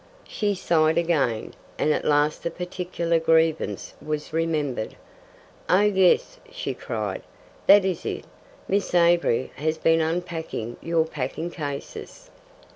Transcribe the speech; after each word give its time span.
She 0.27 0.55
sighed 0.55 0.97
again, 0.97 1.53
and 1.77 1.93
at 1.93 2.03
last 2.05 2.41
the 2.41 2.49
particular 2.49 3.19
grievance 3.19 3.93
was 4.03 4.33
remembered. 4.33 4.95
"Oh 5.69 5.81
yes," 5.81 6.39
she 6.49 6.73
cried, 6.73 7.21
"that 7.67 7.85
is 7.85 8.03
it: 8.03 8.25
Miss 8.67 8.95
Avery 8.95 9.51
has 9.57 9.77
been 9.77 10.01
unpacking 10.01 10.77
your 10.81 11.05
packing 11.05 11.51
cases." 11.51 12.31